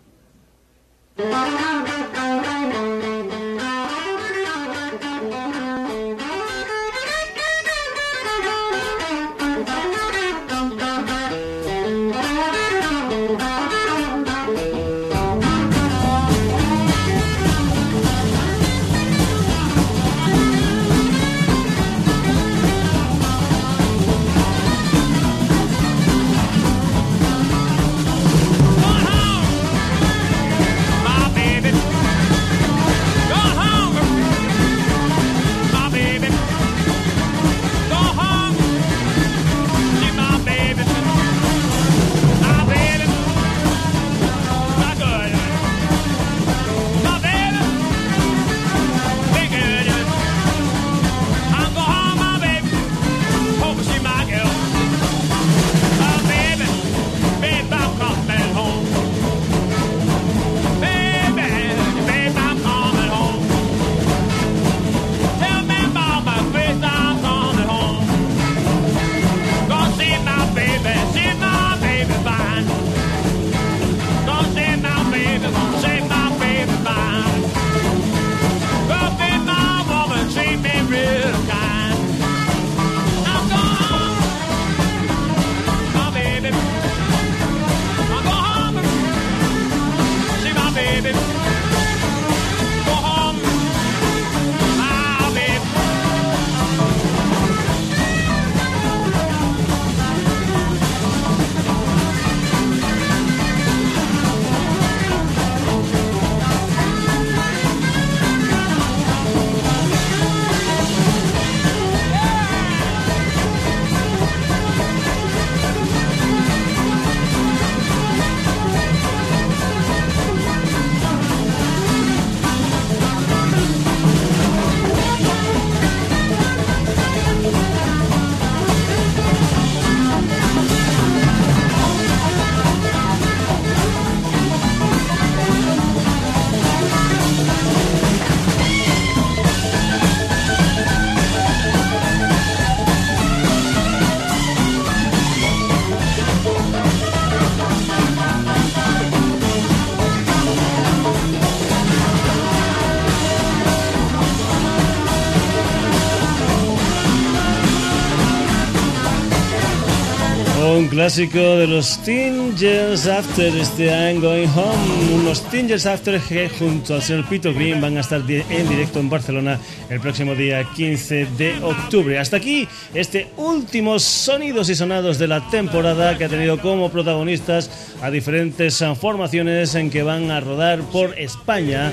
Clásico 160.97 161.38
de 161.38 161.66
los 161.66 162.03
Tingers 162.05 163.07
After 163.07 163.55
este 163.55 163.84
I'm 163.84 164.18
Going 164.18 164.49
Home. 164.49 165.14
Unos 165.14 165.42
Tingers 165.51 165.84
After 165.84 166.18
que 166.18 166.49
junto 166.49 166.94
al 166.94 167.03
señor 167.03 167.28
Peter 167.28 167.53
Green 167.53 167.82
van 167.82 167.99
a 167.99 168.01
estar 168.01 168.22
en 168.30 168.66
directo 168.66 168.99
en 168.99 169.11
Barcelona 169.11 169.61
el 169.90 170.01
próximo 170.01 170.34
día 170.34 170.64
15 170.74 171.26
de 171.36 171.62
octubre. 171.62 172.18
Hasta 172.18 172.38
aquí 172.38 172.66
este 172.94 173.28
último 173.36 173.99
sonidos 173.99 174.70
y 174.70 174.74
sonados 174.74 175.18
de 175.18 175.28
la 175.28 175.47
temporada 175.51 176.16
que 176.16 176.24
ha 176.24 176.28
tenido 176.30 176.59
como 176.62 176.88
protagonistas 176.88 177.94
a 178.01 178.11
diferentes 178.11 178.82
formaciones 178.99 179.74
en 179.74 179.90
que 179.90 180.03
van 180.03 180.30
a 180.30 180.40
rodar 180.40 180.80
por 180.80 181.18
España 181.18 181.92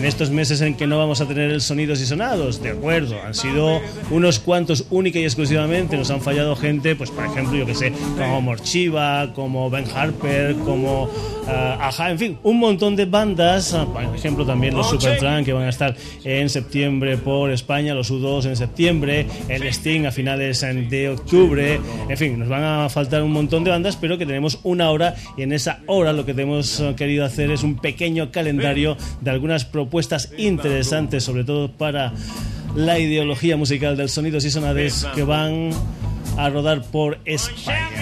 en 0.00 0.06
estos 0.06 0.30
meses 0.30 0.62
en 0.62 0.76
que 0.76 0.86
no 0.86 0.96
vamos 0.96 1.20
a 1.20 1.26
tener 1.28 1.50
el 1.50 1.60
sonidos 1.60 2.00
y 2.00 2.06
sonados. 2.06 2.62
De 2.62 2.70
acuerdo, 2.70 3.20
han 3.22 3.34
sido 3.34 3.82
unos 4.10 4.38
cuantos 4.38 4.86
única 4.88 5.18
y 5.18 5.24
exclusivamente. 5.24 5.98
Nos 5.98 6.10
han 6.10 6.22
fallado 6.22 6.56
gente, 6.56 6.96
pues 6.96 7.10
por 7.10 7.26
ejemplo, 7.26 7.58
yo 7.58 7.66
que 7.66 7.74
sé, 7.74 7.92
como 8.16 8.40
Morchiva, 8.40 9.30
como 9.34 9.68
Ben 9.68 9.84
Harper, 9.94 10.54
como 10.64 11.10
ah, 11.46 11.76
Aja, 11.82 12.10
en 12.10 12.18
fin, 12.18 12.38
un 12.42 12.58
montón 12.58 12.96
de 12.96 13.04
bandas. 13.04 13.74
ah, 13.74 13.86
por 13.92 14.02
ejemplo, 14.14 14.46
también 14.46 14.74
los 14.74 14.88
Supertramp 14.88 15.44
que 15.44 15.52
van 15.52 15.64
a 15.64 15.68
estar 15.68 15.94
en 16.24 16.48
septiembre 16.48 17.18
por 17.18 17.50
España, 17.50 17.92
los 17.92 18.10
U2 18.10 18.46
en 18.46 18.56
septiembre, 18.56 19.26
el 19.48 19.64
Sting 19.64 20.06
a 20.06 20.12
finales 20.12 20.62
de 20.62 21.10
octubre. 21.10 21.78
En 22.08 22.16
fin, 22.16 22.38
nos 22.38 22.48
van 22.48 22.64
a 22.64 22.88
faltar 22.88 23.22
un 23.22 23.32
montón 23.32 23.64
de 23.64 23.70
bandas, 23.70 23.96
pero 23.96 24.16
que 24.16 24.24
tenemos 24.24 24.60
una 24.62 24.90
hora 24.90 25.14
y 25.36 25.42
en 25.42 25.52
esa 25.52 25.80
hora 25.84 26.14
lo 26.14 26.24
que 26.24 26.30
hemos 26.30 26.80
eh, 26.80 26.94
querido 26.96 27.26
hacer 27.26 27.50
es 27.50 27.62
un 27.62 27.76
pequeño 27.76 28.32
calendario 28.32 28.96
de 29.20 29.30
algunas 29.30 29.66
propuestas 29.66 29.89
interesantes, 30.38 31.24
sobre 31.24 31.44
todo 31.44 31.70
para 31.70 32.12
la 32.74 32.98
ideología 32.98 33.56
musical 33.56 33.96
del 33.96 34.08
sonidos 34.08 34.44
y 34.44 34.50
sonades 34.50 35.06
que 35.14 35.24
van 35.24 35.70
a 36.36 36.48
rodar 36.48 36.82
por 36.82 37.18
España. 37.24 37.99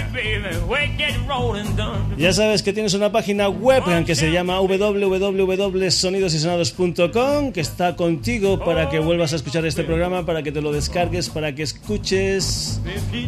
Ya 2.17 2.33
sabes 2.33 2.63
que 2.63 2.73
tienes 2.73 2.95
una 2.95 3.13
página 3.13 3.49
web 3.49 3.83
que 4.05 4.15
se 4.15 4.31
llama 4.33 4.61
www.sonidosysonados.com 4.61 7.53
que 7.53 7.61
está 7.61 7.97
contigo 7.97 8.65
para 8.65 8.89
que 8.89 8.99
vuelvas 8.99 9.33
a 9.33 9.37
escuchar 9.37 9.67
este 9.67 9.85
programa, 9.85 10.27
para 10.27 10.43
que 10.43 10.51
te 10.53 10.61
lo 10.61 10.73
descargues, 10.73 11.29
para 11.29 11.55
que 11.55 11.63
escuches, 11.63 12.81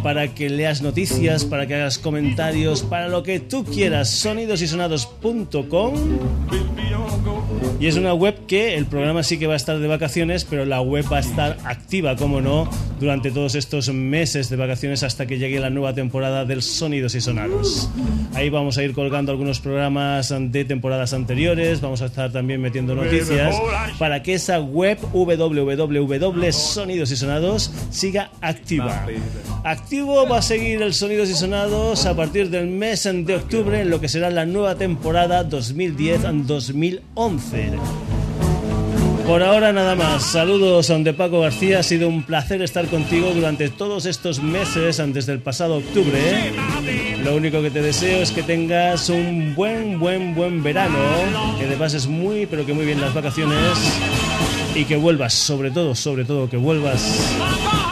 para 0.02 0.34
que 0.34 0.50
leas 0.50 0.82
noticias, 0.82 1.44
para 1.44 1.66
que 1.66 1.74
hagas 1.74 1.98
comentarios, 1.98 2.82
para 2.82 3.08
lo 3.08 3.22
que 3.22 3.40
tú 3.40 3.64
quieras. 3.64 4.10
Sonidosysonados.com. 4.10 5.94
Y 7.78 7.86
es 7.86 7.96
una 7.96 8.12
web 8.12 8.46
que 8.46 8.76
el 8.76 8.86
programa 8.86 9.22
sí 9.22 9.38
que 9.38 9.46
va 9.46 9.54
a 9.54 9.56
estar 9.56 9.78
de 9.78 9.88
vacaciones, 9.88 10.44
pero 10.44 10.66
la 10.66 10.82
web 10.82 11.06
va 11.10 11.16
a 11.16 11.20
estar 11.20 11.56
activa, 11.64 12.14
como 12.14 12.42
no, 12.42 12.68
durante 13.00 13.30
todos 13.30 13.54
estos 13.54 13.90
meses 13.90 14.50
de 14.50 14.56
vacaciones 14.56 15.02
hasta 15.02 15.24
que 15.26 15.38
llegue 15.38 15.60
la 15.60 15.70
nueva 15.70 15.94
temporada 15.94 16.44
del 16.44 16.60
Sonidos 16.70 17.14
y 17.14 17.20
Sonados. 17.20 17.90
Ahí 18.34 18.50
vamos 18.50 18.78
a 18.78 18.82
ir 18.82 18.94
colgando 18.94 19.30
algunos 19.32 19.60
programas 19.60 20.34
de 20.38 20.64
temporadas 20.64 21.12
anteriores, 21.12 21.80
vamos 21.80 22.02
a 22.02 22.06
estar 22.06 22.32
también 22.32 22.60
metiendo 22.60 22.94
noticias 22.94 23.56
para 23.98 24.22
que 24.22 24.34
esa 24.34 24.60
web 24.60 24.98
www.sonidos 25.12 27.10
y 27.10 27.16
sonados 27.16 27.72
siga 27.90 28.30
activa. 28.40 29.08
Activo 29.64 30.28
va 30.28 30.38
a 30.38 30.42
seguir 30.42 30.80
el 30.82 30.94
Sonidos 30.94 31.28
y 31.28 31.34
Sonados 31.34 32.06
a 32.06 32.14
partir 32.14 32.50
del 32.50 32.68
mes 32.68 33.02
de 33.04 33.34
octubre 33.34 33.80
en 33.80 33.90
lo 33.90 34.00
que 34.00 34.08
será 34.08 34.30
la 34.30 34.46
nueva 34.46 34.76
temporada 34.76 35.44
2010-2011. 35.48 38.19
Por 39.30 39.44
ahora 39.44 39.72
nada 39.72 39.94
más. 39.94 40.24
Saludos 40.24 40.88
de 40.88 41.12
Paco 41.12 41.38
García. 41.38 41.78
Ha 41.78 41.82
sido 41.84 42.08
un 42.08 42.24
placer 42.24 42.62
estar 42.62 42.88
contigo 42.88 43.30
durante 43.32 43.68
todos 43.68 44.04
estos 44.06 44.42
meses 44.42 44.98
antes 44.98 45.24
del 45.24 45.38
pasado 45.38 45.76
octubre. 45.76 46.52
Lo 47.22 47.36
único 47.36 47.62
que 47.62 47.70
te 47.70 47.80
deseo 47.80 48.22
es 48.22 48.32
que 48.32 48.42
tengas 48.42 49.08
un 49.08 49.54
buen, 49.54 50.00
buen, 50.00 50.34
buen 50.34 50.64
verano. 50.64 50.98
Que 51.60 51.66
te 51.66 51.76
pases 51.76 52.08
muy, 52.08 52.46
pero 52.46 52.66
que 52.66 52.72
muy 52.72 52.84
bien 52.84 53.00
las 53.00 53.14
vacaciones. 53.14 53.78
Y 54.74 54.84
que 54.84 54.96
vuelvas, 54.96 55.32
sobre 55.32 55.70
todo, 55.70 55.94
sobre 55.94 56.24
todo, 56.24 56.50
que 56.50 56.56
vuelvas 56.56 57.32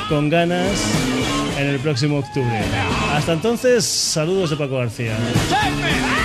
con 0.08 0.28
ganas 0.28 0.72
en 1.56 1.68
el 1.68 1.78
próximo 1.78 2.18
octubre. 2.18 2.62
Hasta 3.12 3.34
entonces, 3.34 3.84
saludos 3.84 4.50
de 4.50 4.56
Paco 4.56 4.78
García. 4.78 5.16
Me 5.80 6.17